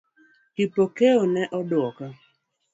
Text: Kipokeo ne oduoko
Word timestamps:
Kipokeo 0.55 1.21
ne 1.33 1.43
oduoko 1.59 2.05